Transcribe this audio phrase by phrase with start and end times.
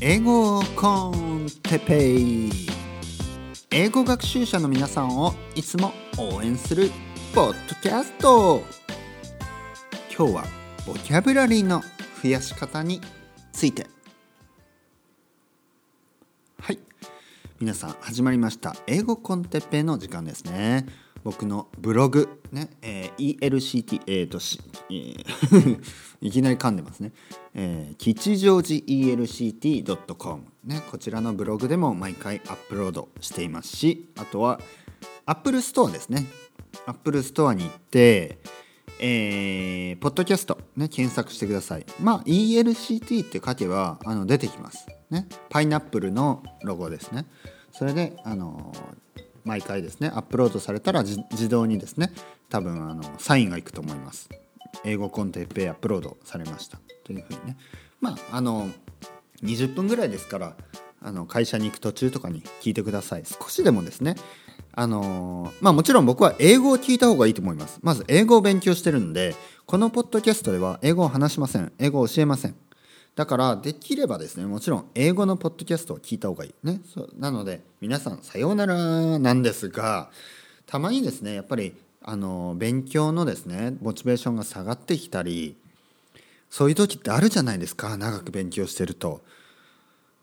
[0.00, 2.50] 英語コンテペイ。
[3.70, 6.90] 英語学習者の皆さんをいつも応援する
[7.34, 8.62] ポッドキャスト。
[10.16, 10.44] 今日は
[10.86, 11.82] ボキャブラリーの
[12.22, 13.00] 増やし方に
[13.52, 13.86] ついて
[16.60, 16.78] はい。
[17.58, 18.76] 皆さん始まりました。
[18.86, 20.86] 英語コンテッペイの時間ですね。
[21.24, 25.80] 僕のブログね、えー、ELCT えーとし、えー
[26.20, 27.12] いきなり噛んでますね、
[27.54, 34.60] えー、吉祥寺 ELCT.com ねこちらのブログでも毎回アップロードしていますしあとは
[35.26, 36.26] Apple Store ですね
[36.86, 38.38] Apple Store に行って
[39.00, 41.86] えー、ポッドキャスト、ね、検索してください。
[42.00, 44.86] まあ、ELCT って書けばあの出てきます。
[45.10, 45.26] ね。
[45.50, 47.26] パイナップルのロゴですね。
[47.72, 48.72] それで、あの
[49.44, 52.12] 毎回ですねアップロードされたら自動にですね
[52.48, 54.28] 多分あのサインがいくと思います。
[54.84, 56.78] 英語コンテッペイアップロードされました。
[57.04, 57.56] というふうにね。
[58.00, 58.68] まああの
[59.42, 60.56] 20分ぐらいですから
[61.00, 63.24] あの会社に行く途中とかに聞いてください。
[63.24, 64.16] 少しでもですね
[64.72, 67.78] あのまあもちろん僕は英語を聞いた方がいいと思います。
[67.82, 69.34] まず英語を勉強してるんで
[69.66, 71.72] このポッドキャストでは英語を話しません。
[71.78, 72.56] 英語を教えません。
[73.16, 76.54] だからできればですねもちろん英語のポッドキャストを聞いた方がいい。
[76.64, 76.80] ね。
[77.18, 80.10] なので皆さんさようならなんですが
[80.66, 85.56] たまにですねやっぱりあの勉強のですねモチベーションが下がってきたり
[86.50, 87.96] そういう時ってあるじゃないですか。
[87.96, 89.22] 長く勉強してると。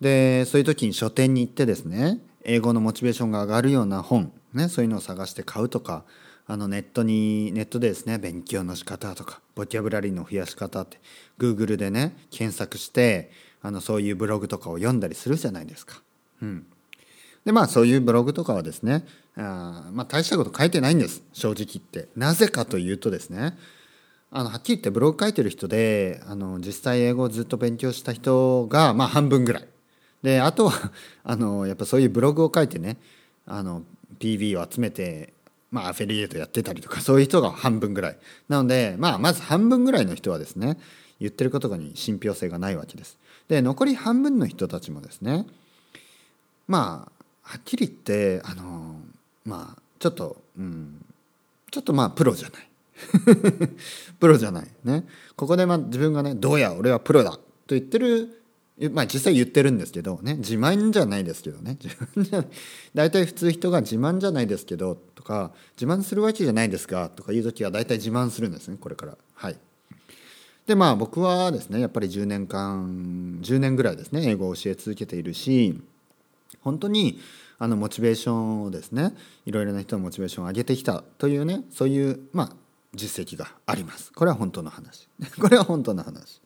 [0.02, 6.04] でそういう時に書店に行ってですね英語のモチベーションが上がるような本、ね、そういうのを探して買うとか
[6.48, 11.00] あのネットにネットでですね勉強の仕方とかボキャブラリーの増やし方って
[11.38, 16.02] Google でね検索してあのそういうブログとかを読んだりするじゃないですか。
[16.42, 16.66] うん、
[17.46, 19.06] でまあそういうブログとかはですね
[19.38, 22.10] あまあ大したこと書いてないんです正直言って。
[22.16, 23.58] なぜかというとですね
[24.32, 29.68] あのはっきり言ってブログ書いてる人であの実際英語をずっと勉強した人がまあ半分ぐらい。
[30.24, 30.92] であとは
[31.24, 32.98] あのやっぱそういうブログを書いてね
[33.46, 33.84] あの
[34.20, 35.34] PV を集めて
[35.72, 38.18] まあ、アフィリエイトやってたりとかそういう人が半分ぐらい。
[38.50, 40.78] なので、まあ、まず半分ぐらいの人はですね
[41.20, 43.18] 言ってることに信憑性がないわけです。
[43.48, 45.46] で残り半分の人たちもですね
[46.68, 47.12] まあ
[47.42, 48.96] はっきり言ってあの
[49.46, 51.06] まあちょっとうん
[51.72, 52.68] ちょっとまあプロじゃない。
[54.20, 54.68] プロじゃない。
[54.84, 55.06] ね。
[55.38, 58.41] ここでまあ自分がねどうや俺はプロだと言ってる
[58.90, 61.78] まあ実際言ってるんですけどね自慢じゃないですけどね。
[62.96, 69.18] 大体普通人が自慢じゃないですけどとか自慢するわけじゃないですかとかいう時は大体自慢するんですねこれから。
[69.36, 69.58] はい。
[70.66, 75.80] でまあ僕はですねやっぱり10年間10年ぐらいですね英語を教え続けているし
[76.62, 77.20] 本当に
[77.60, 79.14] あのモチベーションをですね
[79.46, 82.56] いろいろな人のモチベーションを上げてきたというねそういうまあ
[82.94, 84.12] 実績があります。
[84.12, 85.08] これは本当の話。
[85.40, 86.42] これは本当の話。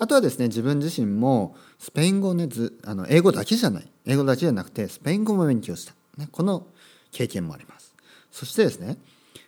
[0.00, 3.86] あとはですね自分自身もスペイン語をねずあの英語だけじゃない。
[4.06, 6.66] 英語だけじゃなくてスペイン語も勉強した、ね、この
[7.12, 7.94] 経験もあります。
[8.32, 8.96] そしてですね、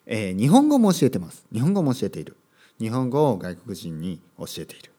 [0.05, 1.47] えー、日本語も教えてます。
[1.55, 2.37] 日本語も教えている。
[2.79, 4.91] 日本語を外国人に教えている。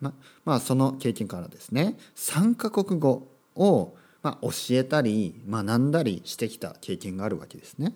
[0.00, 0.12] ま
[0.44, 3.26] まあその経験からですね3カ国語
[3.56, 7.92] を、まあ、教えたり学んだりしてきた経験があるわけですね。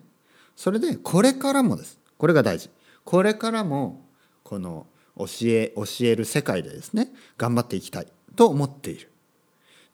[0.57, 2.01] それでこれからもです。
[2.19, 2.69] これが大事。
[3.05, 4.05] これからも
[4.43, 9.11] この教え教える世界でですね頑張っていきたいと思っている。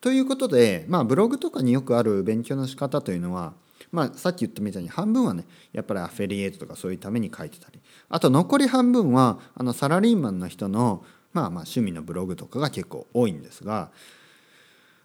[0.00, 3.54] ということで、まあ、ブログとかによくある勉強の仕方というのは、
[3.92, 13.92] まあ、さっき言ったみたいに半分はねやっぱりアフェリエイトとかそういうために書いてたりあと残り半分はあのサラリーマンの人の、まあ、まあ趣味のブログとかが結構多いんですが、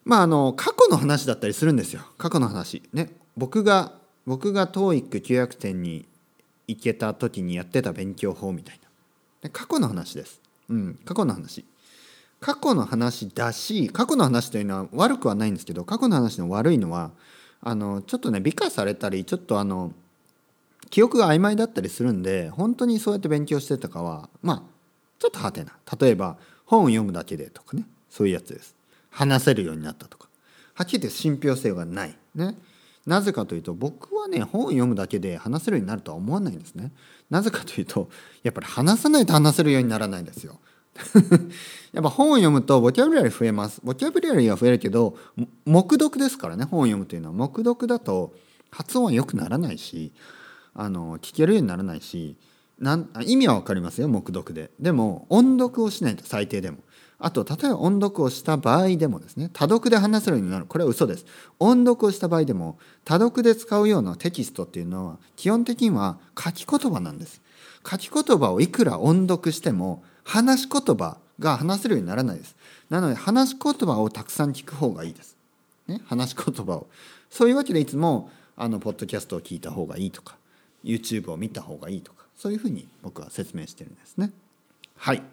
[0.04, 2.82] まあ、あの過去の話だったりするんですよ過去の話。
[2.92, 3.92] ね、僕が
[4.26, 6.06] 僕が TOEIC900 点に
[6.68, 8.87] 行けた時にやってた勉強法みたいな。
[9.50, 10.42] 過去の話です。
[10.70, 11.66] うん、過去の話。
[12.40, 17.10] 過去の話だし過去の話というのは悪くはないんですけど過去の話の悪いのは
[17.62, 19.92] あのちょっとね美化されたりちょっとあの
[20.92, 24.64] 記憶が曖昧だったりするんで本当にそうやって勉強してたかはまあ
[25.18, 26.38] ちょっとはてな例えば
[26.68, 27.86] 本を読むだけでとかね。
[28.10, 28.76] そういうやつです。
[29.10, 30.28] 話せるようになったとか。
[30.76, 32.18] はっきり言って信憑性がない。
[32.36, 32.56] ね。
[33.08, 36.92] なぜかというと僕はね本を読むだけで話せるようになるとは思わないんですね。
[37.30, 38.10] なぜかというと
[38.44, 40.60] やっぱり話さないと話せるようにならないんですよ。
[41.94, 43.80] やっぱ本を読むとボキャブラリー増えます。
[43.82, 45.18] ボキャブラリーは増えるけど
[45.66, 48.34] 黙読ですからね本を読むというのは黙読だと
[48.72, 50.12] 発音は良くならないし
[50.74, 52.36] あの聞けるようにならないし
[52.80, 54.72] なん意味は分かりますよ黙読で。
[54.80, 56.78] でも音読をしないと最低でも。
[57.20, 60.66] あと例えば音読をした場合でもですね多読で話せるようになる。
[60.66, 61.26] これは嘘です。
[61.60, 67.42] 音読をした場合でも多読で使うようなテキストっていうのは基本的には書き言葉なんです。
[67.90, 72.56] 書き言葉をいくら音読しても話し言葉が話せるようにならないです。
[72.90, 75.36] なので話し言葉をたくさん聞く方がいいです、
[75.88, 76.88] ね、話し言葉を。
[77.30, 80.38] そういうわけでいつもあのポッドキャストを聞いた方がいいとか
[80.84, 84.32] YouTube を見た方がいいとかそういうふうに僕は説明してるんですね。
[84.96, 85.24] はい。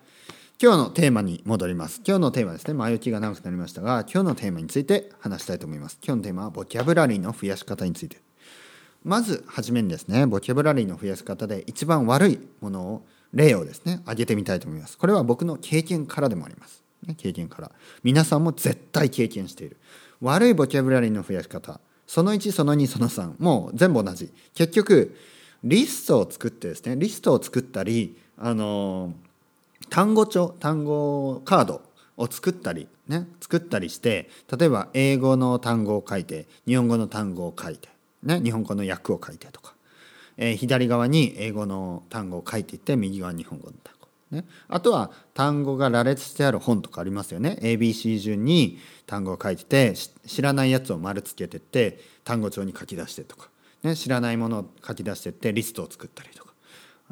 [0.61, 2.01] 今日のテーマに戻ります。
[2.07, 2.75] 今日のテーマですね。
[2.75, 5.99] 前置きが長くなりましたが今日のテーマについて話したいと思います。
[6.03, 8.17] 今日のテーマはボキャブラリーの増やし方について。
[9.05, 13.03] まずはじめにですねボキャブラリーの増やし方で一番悪いものを
[13.35, 14.97] 例をですね挙げてみたいと思います。
[14.97, 17.71] これは僕の経験からでもあります、ね、経験から。
[18.03, 19.77] 皆さんも絶対経験している。
[20.23, 21.81] 悪いボキャブラリーの増やし方。
[22.07, 24.33] その1その2その3もう全部同じ。
[24.55, 25.15] 結局
[25.65, 29.13] リストを作ってですねリストを作ったりあの
[29.91, 31.83] 単語帳単語カード
[32.17, 37.89] を作ったりね作ったりして例えば英語の単語を書いて日本語の単語を書いて
[38.25, 39.75] ね、日本語の訳を書いてとか、
[40.37, 47.59] えー、左側に英語の単語を書いていって右側に日本語の単語、ね、あとは単語が羅列してある本とかありますよね。
[47.61, 49.95] ABC 順に単語を書いてて
[50.27, 53.49] 知らないやつを丸つけてって単語帳に書き出してとか、
[53.85, 56.53] ね、知らないものを書き出してってリストを作ったりとか。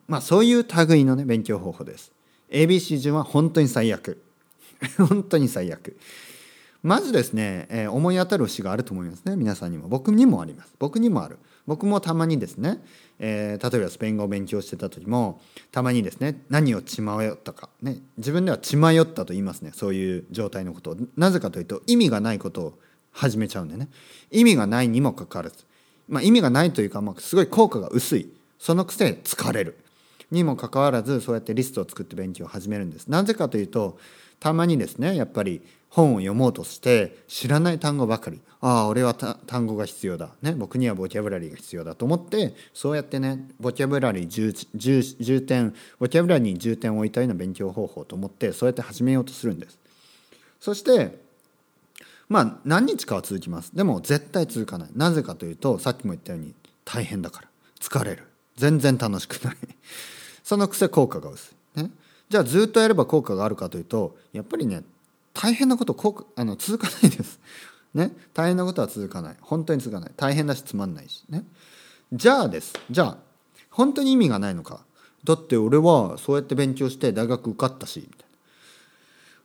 [0.08, 2.12] まあそういう類のね勉強方法です。
[2.50, 4.22] ABC 順は本当に最悪。
[4.98, 5.96] 本当に最悪。
[6.82, 9.36] まずですね、えー、思い当たる節があると思いますね。
[9.36, 9.88] 皆さんにも。
[9.88, 10.74] 僕にもあります。
[10.78, 11.38] 僕にもある。
[11.64, 12.82] 僕もたまにですね、
[13.20, 15.40] えー、例えばスペイン語を勉強してた時も
[15.70, 17.68] たまにですね何を血迷ったか。
[17.80, 19.70] ね自分では血迷ったと言いますね。
[19.74, 20.96] そういう状態のことを。
[21.16, 22.78] なぜかというと意味がないことを
[23.12, 23.88] 始めちゃうんでね。
[24.32, 25.64] 意味がないにもかかわらず、
[26.08, 28.28] まあ、意味がないというか、まあ、すごい効果が薄い。
[28.58, 29.78] そのくせ疲れる。
[30.32, 33.06] にもかかわらずそうやってリストを作って勉強を始めるんです。
[33.06, 33.98] なぜかというと
[34.40, 38.40] たまにですねやっぱり本を読もうとして知らない単語ばかり。
[38.62, 49.78] ああ俺は単語が必要だ、ね、僕にはボキャブラリーが必要だと思ってそうやってねボキャブラリー重重点ボキャブラリーに重点を置いたような勉強方法と思ってそうやって始めようとするんです。
[50.60, 51.21] そして
[52.32, 53.76] まあ何日かは続きます。
[53.76, 54.88] でも絶対続かない。
[54.96, 56.54] なぜかというとさっきも言ったように
[56.86, 57.48] 大変だから。
[57.78, 58.26] 疲れる。
[58.56, 59.56] 全然楽しくない。
[60.42, 61.90] そのくせ効果が薄い、ね、
[62.30, 64.82] じゃあずっとやれば効果があるかというとやっぱりね
[65.34, 67.38] 大変なことこあの続かないです。
[67.92, 69.36] ね、大変なことは続かない。
[69.42, 70.12] 本当に続かない。
[70.16, 71.24] 大変だしつまんないし。
[71.28, 71.44] ね。
[72.14, 72.72] じゃあです。
[72.90, 73.16] じゃあ
[73.68, 74.86] 本当に意味がないのか。
[75.24, 78.31] だって俺はそうやって勉強して大学受かったしみたいな。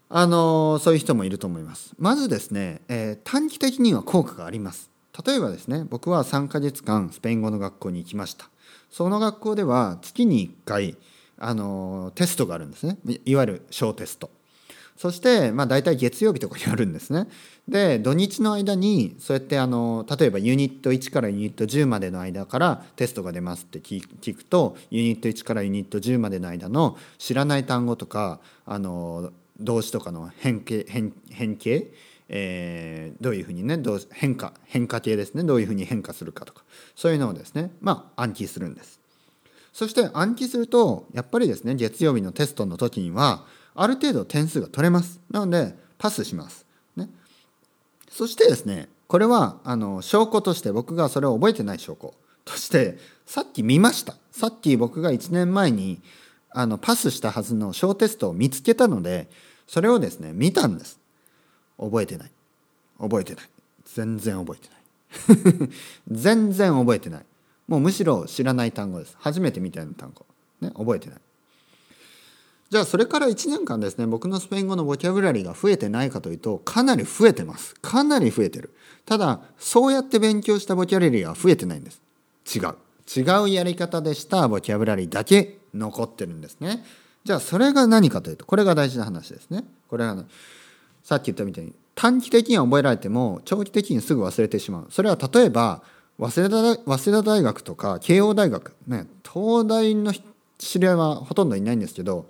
[0.10, 1.94] あのそういう人もいると思います。
[1.98, 4.90] まずですね、えー、短期的には効果があります。
[5.26, 8.50] 例えばですね僕は3ヶ月間スペイン語の学校に行きました。
[8.90, 10.98] その学校では月に1回
[11.38, 12.98] あのテストがあるんですね。
[13.26, 14.30] いわゆる小テスト。
[14.98, 17.28] そしてまあ大体月曜日とかにあるんですね。
[17.68, 31.94] で土日の間にそうやってあの例えばユニット1からユニット10までの間からテストが出ますって聞くとユニット1からユニット10までの間の知らない単語とかあの動詞とかの変形変変形？
[32.30, 35.44] えー、どういうふうにねどう変化変化系ですね。
[35.44, 36.64] どういうふうに変化するかとか。
[36.96, 39.00] そういうのをですねまあ暗記するんです。
[39.72, 43.46] そして暗記するとやっぱりですね月曜日のテストの時には
[43.76, 45.22] ある程度点数が取れます。
[45.30, 46.66] なのでパスします、
[46.96, 47.10] ね、
[48.10, 52.14] そしてですねこれはあの証拠として僕がそれを覚えてない証拠
[52.44, 54.16] としてさっき見ました。
[54.32, 56.02] さっき僕が1年前に
[56.60, 59.28] あのパスしたはずの小テストを見つけたので
[59.68, 61.00] それをですね見たんです。
[61.78, 62.32] 覚えてない。
[63.00, 63.50] 覚えてない。
[63.86, 65.70] 全然覚えてない。
[66.10, 67.26] 全然覚えてない。
[67.68, 69.16] もうむしろ知らない単語です。
[69.20, 70.26] 初めて見たような単語。
[70.62, 71.20] ね覚えてない。
[72.72, 77.76] じゃあそれから1年間ですね僕のスペイン語のボキャブラリーが増えてないかというとかなり増えてます。
[77.84, 78.74] かなり増えてる。
[79.06, 82.02] ただそうやって勉強したボキャブラリーは増えてないんです。
[82.56, 82.76] 違う。
[83.16, 86.84] 違うやり方でしたボキャブラリーだけ残ってるんですね
[87.24, 90.16] じゃあそれが何かというとこれが大事な話ですねこれは
[91.04, 95.82] さっき言ったみたいに短期的には覚えられても長期的にすぐ忘れてしまうそれは例えば
[96.20, 100.14] 早稲田早稲田大学とか慶応大学ね東大の
[100.58, 102.28] 知り合いはほとんどいないんですけど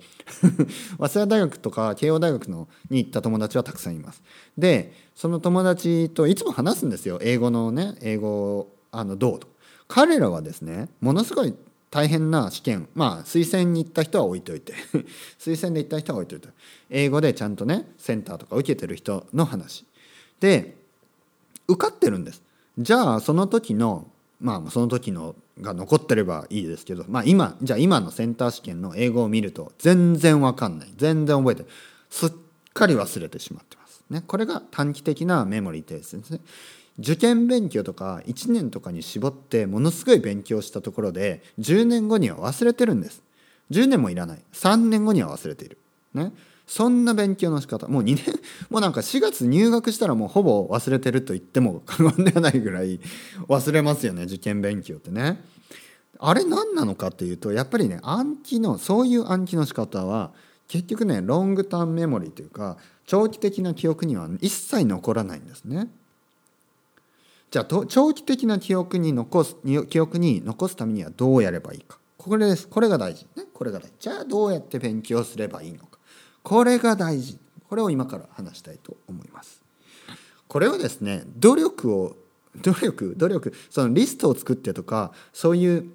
[0.98, 4.22] 早稲田大学とか慶応大学のに行った友達はたくさんいます。
[4.56, 9.48] でその友達といつも話すんですよ英語のね英語あのどうと。
[9.88, 11.54] 彼らはですねものすごい
[11.90, 14.74] 大変な試験まあ推薦に行った人は置いといて
[15.40, 16.54] 推薦で行った人は置いといて
[16.90, 19.84] 英語でちゃんとねセンターとか受けてる人の話
[20.40, 20.76] で
[21.66, 22.42] 受かってるんです
[22.78, 24.06] じゃあその時の
[24.40, 30.92] まあその時のが残ってればいいですけど、まあ今、じゃあ今のセンター試験の英語を見ると全然わかんない。
[30.96, 31.64] 全然覚えて
[32.10, 32.30] すっ
[32.72, 34.04] かり忘れてしまってます。
[34.10, 34.22] ね。
[34.26, 36.40] これが短期的なメモリーテストですね。
[36.98, 43.22] 受験勉強とか1年とかに絞ってものすごい勉強したところで10年後には忘れてるんです。
[43.70, 44.38] 10年もいらない。
[44.52, 45.78] 3年後には忘れている。
[46.14, 46.32] ね。
[46.66, 53.00] そんな勉強の仕方もう2年 もうなんか4月入学したらもうほぼ忘れてると言っても過言ではないぐらい
[53.48, 55.42] 忘れますよね受験勉強ってね。
[56.18, 60.32] あれ何なのかっていうとやっぱりね暗記のそういう暗記の仕方は
[60.66, 62.76] 結局ねロングターンメモリーというか
[63.06, 65.88] 長期的な記憶には一切残らないんですね。
[67.50, 69.56] じゃあ長期的な記憶に残す
[69.88, 71.98] 記憶に残すためにはどうやればいいか。
[72.18, 72.68] これです。
[72.68, 73.44] これが大事ね。
[73.54, 73.92] これが大事。
[73.98, 75.98] じゃあどうやって勉強すればいいのか。
[76.42, 77.38] これが大事。
[77.68, 79.62] これを今から話したいと思います。
[80.46, 82.16] これはですね努力を
[82.60, 85.90] 努力努力そのリストを作ってとかそういう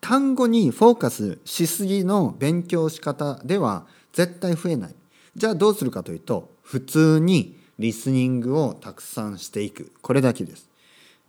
[0.00, 4.94] 単語にフォーカスしすぎの勉強仕方では絶対増えない。
[5.36, 9.90] じゃあどうするかというと普通にリスニングをたくさんしていく。
[10.02, 10.68] これだけです。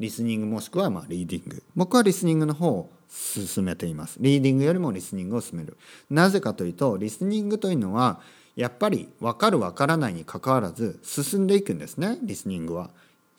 [0.02, 1.64] リスニングもしくはまリーディング。
[1.78, 4.18] 僕はリスニングの方を進めています。
[4.20, 5.78] リーディングよりもリスニングを進める。
[6.10, 8.20] なぜかというとリスニングというのは
[8.58, 12.18] やっぱり分かる分からないにかかわらず進んでいくんですね。
[12.22, 12.90] リスニングは。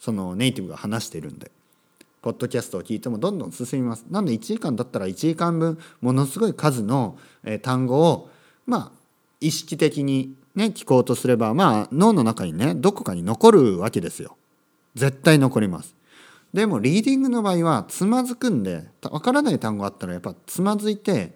[0.00, 1.50] そのネイティブが話しているんで。
[2.22, 4.06] ポッドキャストを聞いてもどんどん進みます。
[4.10, 7.18] なので1時間だったら1時間分ものすごい数の
[7.60, 8.30] 単語を
[8.64, 8.92] まあ
[9.42, 14.36] 意識的にね聞こうとすればまあ脳の中にねどこかに残るわけですよ。
[14.94, 15.94] 絶対残ります。
[16.52, 21.32] でもリーディングの場合はつまずくんでわからない単語あったらやっぱつまずいて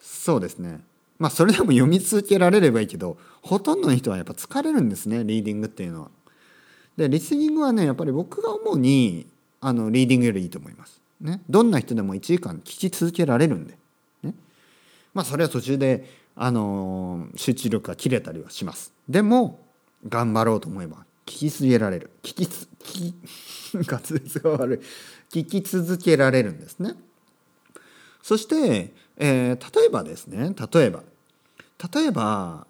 [0.00, 0.80] そうですね。
[1.18, 6.10] まあそれでも読み続けられればいいけどほとんどの人はやっぱ疲れるんですねリーディングっていうのは。
[6.96, 9.26] でリスニングはねやっぱり僕が思うに
[9.60, 10.98] あのリーディングよりいいと思います。
[11.20, 13.76] ね、どんな人でも1時間聞き続けられるんで、
[14.22, 14.34] ね、
[15.14, 16.04] まあそれは途中で、
[16.40, 18.92] あの、集中力が切れたりはします。
[19.08, 19.60] でも
[20.08, 22.10] 頑張ろうと思えば聞き続けられる。
[22.22, 23.84] 聞きつ聞き
[24.42, 24.78] が悪い。
[25.30, 26.94] 聞き続けられるんですね。
[28.22, 31.02] そして、えー、例えばですね例えば。
[31.94, 32.66] 例えば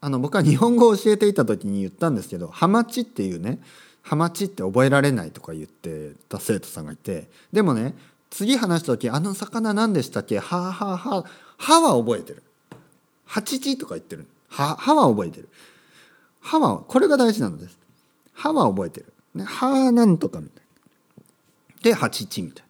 [0.00, 3.60] あの僕は日本語を教えていた時に言ったんですけど「ハマチ」っていうね
[4.02, 7.96] 「ハマチ」って覚えられないとか言ってた生徒さんがいてでもね
[8.30, 10.38] 次話した時「あの魚何でしたっけ？
[10.38, 11.24] はあはあはあ」
[11.58, 12.42] はは覚えてる
[13.24, 15.48] 「はちち」とか言ってるははは覚えてる
[16.40, 17.78] ははこれが大事なのです
[18.32, 21.82] はは覚えてるね、はなんとかみたいな。
[21.82, 22.68] で、八ちみたいな。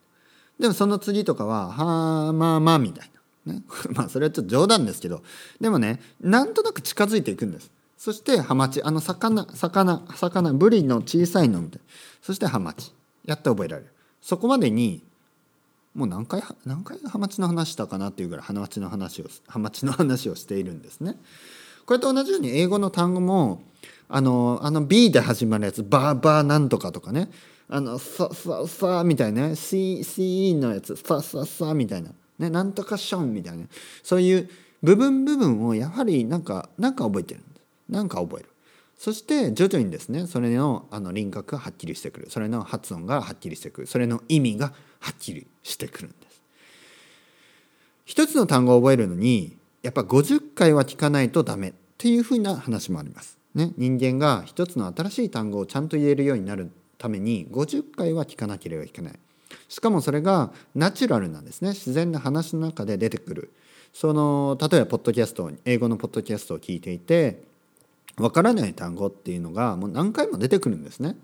[0.60, 3.10] でもその次とかは、はまあまあみたい
[3.44, 3.52] な。
[3.54, 5.22] ね、 まあそれはちょっと冗談ですけど、
[5.60, 7.70] でもね、なんとなく近づいていくんです。
[7.98, 11.84] そしてハマチ、あの魚、魚、魚、ブリの小さいのみたいな。
[12.22, 12.92] そしてハマチ。
[13.24, 13.90] やって覚えられる。
[14.20, 15.02] そこまでに、
[15.94, 21.16] もう何回、何回ハマチの話したかなっていうぐらいハマチの話を、ハマチの話をしているんですね。
[21.86, 23.62] これと同じように英語の単語も、
[24.08, 27.30] あのあの B で始まるやつバーバーなんとかとかね。
[27.68, 32.10] あのさささみたいなね C, C のやつさささみたいな。
[32.38, 33.64] ねなんとかションみたいな。
[34.02, 34.50] そういう
[34.82, 37.40] 部分部分をやはりなんかなんか覚えてる
[37.88, 38.48] なんか覚える。
[38.96, 42.30] そして徐々にですねそれのあの輪郭がはっきりしてくる。
[42.30, 43.86] それの発音がはっきりしてくる。
[43.86, 46.42] それの意味がはっきりしてくるんです。
[48.04, 51.74] 一つの単語を覚えるのにやっぱ50回は聞かないとダメ。
[51.94, 53.38] っていうふうな話もあります。
[53.54, 59.12] ね、人間が一つの新しい単語をちゃんと言えるようになるために50回は聞かなければいけない。
[59.68, 61.70] しかもそれがナチュラルなんですね。
[61.70, 63.52] 自然な話の中で出てくる。
[63.92, 67.44] その例えばポッドキャスト英語のポッドキャストを聞いていて
[68.18, 71.16] わからない単語っていうのがもう何回も出てくるんですね。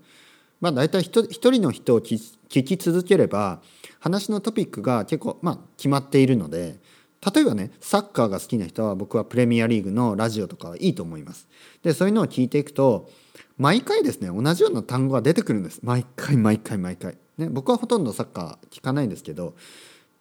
[0.59, 2.19] まあ、大体一人の人を聞
[2.49, 3.61] き続ければ
[3.99, 6.77] 話のトピックが結構、まあ、決まっているので
[7.33, 11.47] 例えばねサッカーが好きな人は僕はプレミアリーグのラジオとかはいいと思います。
[11.81, 13.09] でそういうのを聞いていくと
[13.57, 17.17] 毎回ですね同じような単語が出てくるんです毎回毎回毎回。
[17.37, 19.55] ね、僕はほとんどサッカー聞かないんですけど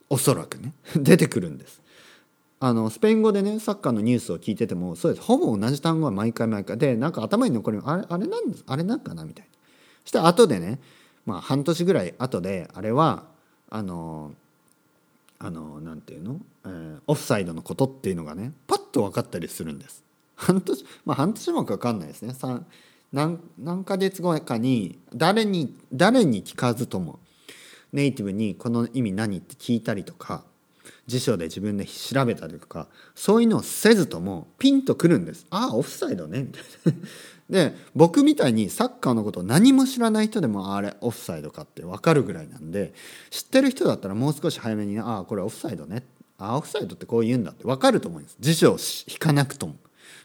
[0.08, 1.82] おそらくね 出てくるんです。
[2.62, 9.50] あのスペイン語でねサッカーのニュースを聞いててもそうですほぼ同じ単語は毎回毎回でなんか頭に残るあれあれなんあれなんかなみたいな。
[10.04, 10.78] そして後でね
[11.24, 13.24] まあ半年ぐらい後であれは
[13.70, 14.32] あの
[15.38, 20.04] あのなんていうの、えー、オフサイドのことっていうのがねパッと分かったりするんです。
[20.36, 22.34] 半年まあ半年もかかんないですね
[23.12, 27.20] 何何ヶ月後かに誰に誰に聞かずとも
[27.92, 30.44] ネイティブにこの意味何って聞いたりとか
[31.10, 35.46] 辞書で自分で調べたりとかそういうのをせずともピンとくるんです。
[35.50, 36.44] ああオフサイドね。
[36.44, 42.94] みたいなで僕みたいにサッカーのことを何も知らない人でもあれオフサイドかって分かるぐらいなんで
[43.30, 46.04] 知ってる人だったらもう少し早めにああこれオフサイドね。
[46.38, 48.36] ああオフサイドってこう言うんだって分かると思います。
[48.38, 49.74] 辞書を引かなくとも。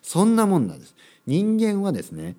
[0.04, 0.96] そんなもんなんです。
[1.25, 2.36] 人間はですね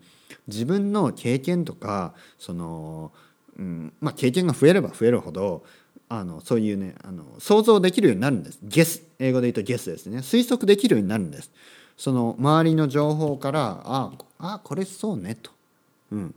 [0.47, 3.11] 自分の経験とかその、
[3.59, 5.65] うんまあ、経験が増えれば増えるほど
[6.09, 8.59] あのそういうねあの想像できるようになるんです。
[8.63, 10.19] ゲス英語で言うとゲスですね。
[10.19, 11.51] 推測できるようになるんです。
[11.97, 15.51] その周りの情報からああこれそうねと、
[16.13, 16.35] うん、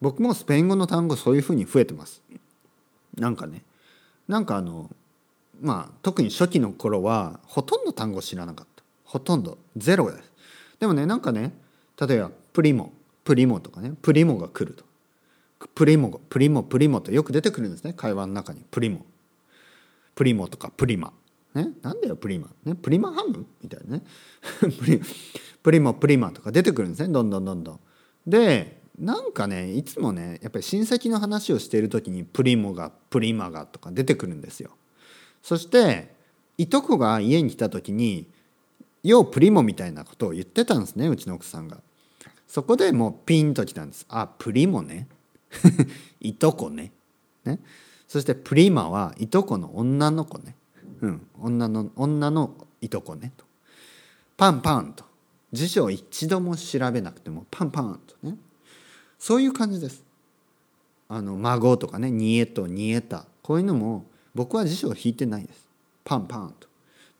[0.00, 2.22] 僕もスペイン語の単語そういうふうに増えてます。
[3.16, 3.62] なんかね。
[4.28, 4.90] なんかあの
[5.60, 8.82] まあ特に初期の頃はほとんど単語知らなかった。
[9.04, 9.58] ほとんど。
[9.76, 10.32] ゼロです。
[10.80, 11.52] でもねなんかね
[12.00, 12.92] 例えばプリモ。
[13.22, 13.92] プリモとかね。
[14.02, 14.84] プリモが来ると。
[15.68, 17.92] プリモプリモプリモとよく出てくるんですね。
[17.92, 18.64] 会話の中に。
[18.70, 19.04] プリモ。
[20.14, 21.12] プリモとかプリマ。
[21.54, 21.68] ね？
[21.82, 22.48] なんだよプリマ。
[22.64, 22.74] ね？
[22.74, 24.02] プリマハムみたいなね。
[24.60, 25.00] プリ
[25.62, 27.12] プリモプリマとか出てくるんですね。
[27.12, 27.80] どんどんどんどん。
[28.26, 34.70] でなんかねいつもねやっぱり親戚の話をしている時にプリモがプリマがとか出てくるんですよ。
[35.42, 36.14] そして
[36.58, 38.28] いとこが家に来た時に
[39.02, 41.80] 「ようプリモ」みたいなことを言ってたんですねうちの奥さんが。
[42.46, 44.06] そこでもうピンときたんです。
[44.08, 45.08] あプリモね。
[46.20, 46.92] いとこね。
[47.44, 47.60] ね。
[48.08, 50.54] そしてプリマはいとこの女の子ね、
[51.00, 53.32] うん、女の女のいとこね。
[53.36, 53.44] と
[54.36, 55.04] パンパンと。
[55.52, 58.36] 辞書を一度も調べなくてもパンパンとね。
[59.18, 60.04] そういう感じです。
[61.08, 62.10] あの孫とかね。
[62.10, 63.26] 煮えと煮えた。
[63.42, 65.68] こういうのも僕は辞書を引いてないです。
[66.04, 66.68] パンパンと。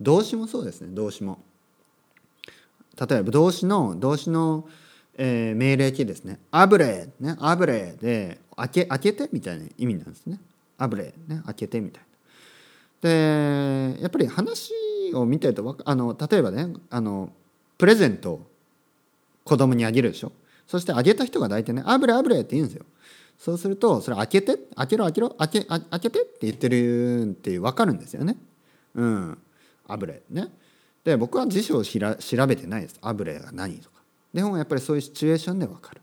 [0.00, 0.94] 動詞もそうですね。
[0.94, 1.38] 動詞も。
[3.08, 4.68] 例えば動詞の動詞の、
[5.16, 6.40] えー、命令形ですね。
[6.50, 7.36] アブレね。
[7.38, 10.40] アブレで開け開けてみたいな意味なんですね。
[10.78, 11.42] アブレね。
[11.46, 12.08] 開けてみたいな。
[13.08, 14.72] でやっぱり話
[15.14, 17.30] を見てるとあの例えばねあの
[17.76, 18.46] プレゼントを
[19.44, 20.32] 子供にあげるでしょ。
[20.66, 22.86] そしてあげた人が大体ね「アブレアブレ」って言うんですよ。
[23.38, 28.36] そうするとそれ開けて開けろ開けろ開け開けてって言ってるって分かるんですよね。
[28.94, 29.38] うん。
[29.86, 30.48] アブレね。
[31.04, 32.98] で僕は辞書をしら調べてないです。
[33.02, 34.00] アブレが何とか。
[34.34, 36.00] でもやっぱりそういうシチュエーションで分かる。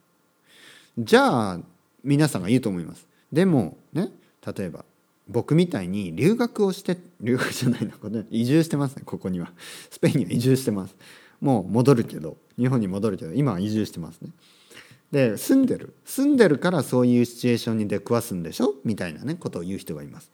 [0.98, 1.60] じゃあ
[2.04, 3.06] 皆さんが言うと思います。
[3.32, 4.10] でもね
[4.56, 4.86] 例えば
[5.28, 9.52] 僕みたいに留学をして留学じゃないなこれ移住してますねここには。
[9.90, 10.96] スペインには移住してます。
[11.40, 14.30] もう戻るけど日本に戻るけど今は移住してますね。
[15.12, 15.94] で住んでる。
[16.06, 18.76] 住んでるからそういうシチュエーションに出くわすんでしょ？
[18.86, 20.32] みたいなねことを言う人がいます。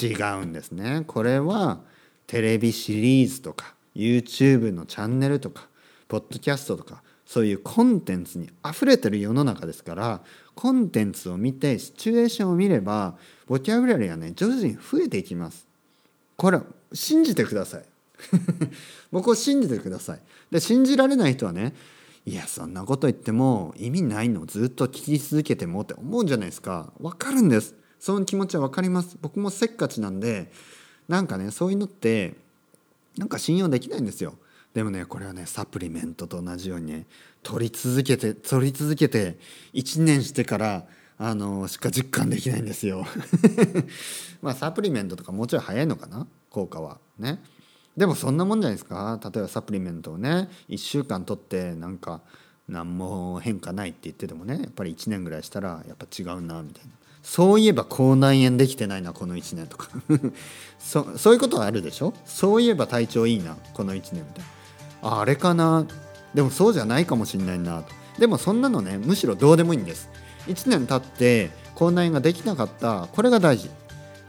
[0.00, 1.02] 違うんですね。
[1.06, 1.80] これは
[2.28, 5.66] テレビシリーズとか YouTube のチャンネルとか
[6.06, 10.20] ポッドキャストとかそういうコンテンツに溢れてる世の中ですから
[10.56, 13.14] コンテンツを見てシチュエーションを見れば
[13.46, 15.64] ボキャブラリーがね徐々に増えていきます。
[16.34, 16.58] これ
[16.92, 17.84] 信じてください。
[19.12, 20.20] 僕を信じてください。
[20.50, 21.72] で信じられない人はね
[22.26, 24.44] いやそんなこと言っても意味ないの。
[24.44, 26.92] ずっと聞き続けてもって思うんじゃないですか。
[26.98, 27.76] わかるんです。
[28.00, 29.16] その気持ちは分かります。
[29.22, 30.50] 僕もせっかちなんで
[31.06, 32.34] なんかねそういうのって
[33.16, 34.34] なんか信用できないんですよ。
[34.74, 37.06] でもねこれはねサプリメントと同じようにね
[37.42, 39.38] 取り続けて取り続けて
[39.74, 40.86] 1年してから
[41.18, 43.04] あのしか実感できないんですよ。
[44.40, 46.26] まあサプリメントとかもうちょい早いのかな？
[46.50, 46.98] 効果は。
[47.18, 47.42] ね。
[47.96, 49.20] でもそんなもんじゃないですか？
[49.22, 52.22] 例えばサプリメントをね1週間取ってなんか
[52.68, 56.90] 何も変化ないって言っててもねやっぱり1年ぐらいしたらやっぱ違うなみたいな。
[57.22, 59.90] そういえば口内炎できてないなこの1年とか。
[60.78, 62.14] そそういうことはあるでしょ？
[62.24, 64.59] そういえば体調いいなこの1年みたいな。
[65.02, 65.86] ああれかな。
[66.34, 67.82] でもそうじゃないかもしんないな。
[67.82, 70.10] とでもそんなのねむしろどうでもいいんです。
[70.46, 73.08] 1年経って口内炎ができなかった。
[73.12, 73.70] これが大事。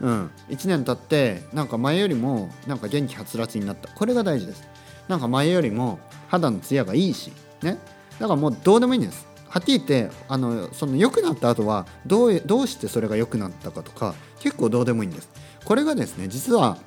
[0.00, 3.88] うん、1年経ってなんか前よりもなんか元気はつらつになった。
[3.88, 4.66] これが大事です。
[5.08, 7.32] なんか前よりも肌のツヤがいいし。
[7.62, 7.78] ね。
[8.18, 9.26] だからもうどうでもいいんです。
[9.48, 15.28] はっきり言ってあのその良くなった後はどうどうしてそれが良くなったかとか結構どうでもいいんです。
[15.64, 16.78] これがですね実は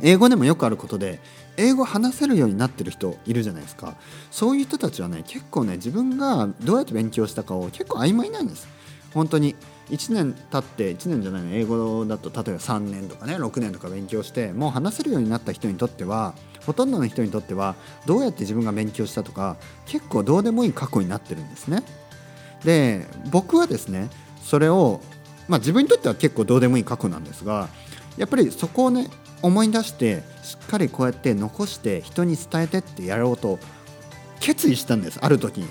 [0.00, 1.20] 英語でもよくあることで
[1.56, 3.96] 英語話せるようになってる人いるじゃないですか
[4.30, 8.68] そういう人たちはね結構ね自分がどうやって勉強したかを結構曖昧なんです
[9.12, 9.54] 本当に
[9.90, 17.74] 1年経って1年じゃないの英語だと例えば3年とかね6年とか勉強してもう話せるようになった人にとってはほとんどの人にとっては
[18.06, 21.82] どうやって自分が勉強したとか結構どうでもいい過去になってるんですね。
[22.64, 24.08] で僕はですね
[24.40, 25.00] それを
[25.48, 27.68] まあ自分にとっては結構どうでもいい過去なんですが
[28.16, 29.08] やっぱりそこをね
[29.42, 33.58] 思い出してしっかりこうやって残して人に伝えてってやろうと
[34.40, 35.68] 決意したんですある時に。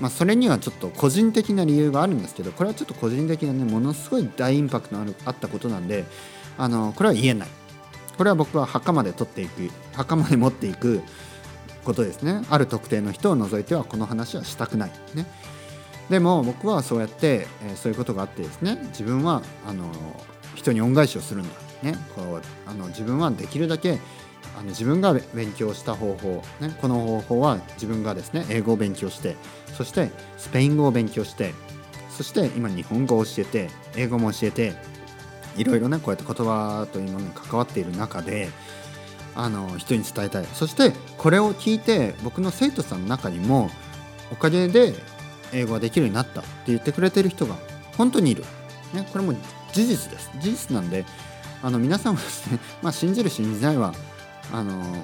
[0.00, 6.04] まあ、それにはちょっと個人的な理由があるんですけどこれはちょっと個人的なねものすごい大インパクトのあるあったことなんで
[6.58, 7.48] あのこれは言えない。
[8.18, 11.02] これは僕は墓まで取っていく墓まで持っていく
[11.84, 12.42] ことですね。
[12.50, 14.92] ある特定の人を除いてはこの話はしたくない。
[15.14, 15.26] ね。
[16.10, 19.90] でも僕はそうやって、え、そういうことがあってですね自分はあの
[20.54, 21.63] 人に恩返しをするんだ。
[21.84, 23.98] ねこうあの自分はできるだけ
[24.56, 29.36] あの自分が勉強した方法、ね、この方法は自分がですね英語を勉強して
[29.76, 31.54] そしてスペイン語を勉強して
[32.10, 34.74] そして今日本語を教えて英語も教えて
[35.56, 38.48] いろいろねこうやって言葉というものに関わっている中で
[39.34, 40.46] あの人に伝えたい。
[40.52, 43.68] そしてこれを聞いて僕の生徒さんの中にも
[44.30, 44.94] おかげで
[45.52, 47.56] 英語ができるようになったって言ってくれてる人が
[47.96, 48.44] 本当にいる、
[48.92, 49.34] ね、これも
[49.72, 50.30] 事実です。
[50.38, 51.04] 事実なんで
[51.64, 53.94] あの皆さんはですね、 まあ、信じる信じないは
[54.52, 55.00] あのも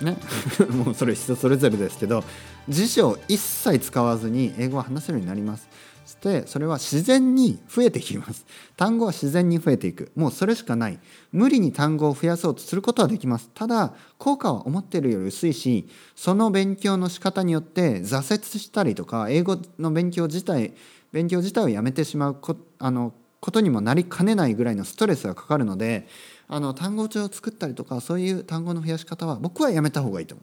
[0.00, 0.16] うね
[0.72, 2.24] もうそれ人それぞれですけど
[2.66, 5.68] 辞書を一切使わずに英語は話せるようになります。
[6.06, 8.46] そしてそれは自然に増えてきます。
[8.74, 10.10] 単語は自然に増えていく。
[10.16, 10.98] もうそれしかない。
[11.30, 13.50] 無理に単語を増やそうとすることはできます。
[13.52, 20.72] ただ効果は思っているより薄いしその勉強の仕方によって挫折したりとか英語の勉強自体
[21.12, 26.06] 勉強自体をやめてしまうこあのことにもなりかねないぐらいのストレスがかかるので
[26.46, 30.42] あの単語帳を作ったりとかそういう単語の増やし方は僕はやめた方がいいと思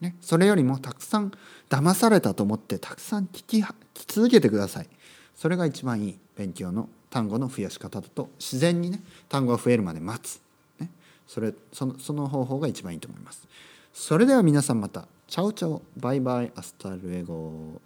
[0.00, 0.04] う。
[0.04, 1.32] ね、それよりもたくさん
[1.70, 4.88] 騙されたと思ってたくさん聞き聞き続けてください。
[5.34, 10.40] それが一番いい勉強の単語の増やし方だと自然にね単語が増えるまで待つ、
[10.78, 10.90] ね、
[11.26, 13.48] それそのその方法が一番いいと思います。
[13.94, 17.80] それでは皆さんまたチャオチャオバイバイ hasta luego